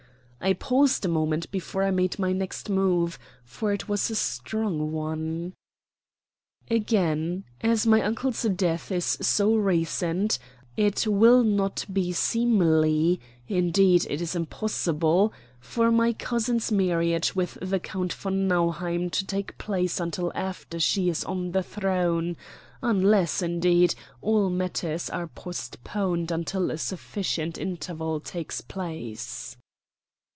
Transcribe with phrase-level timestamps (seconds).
[0.43, 4.91] I paused a moment before I made my next move, for it was a strong
[4.91, 5.53] one.
[6.67, 10.39] "Again, as my uncle's death is so recent,
[10.75, 17.79] it will not be seemly indeed, it is impossible for my cousin's marriage with the
[17.79, 22.35] Count von Nauheim to take place until after she is on the throne
[22.81, 29.55] unless, indeed, all matters are postponed until a sufficient interval takes place."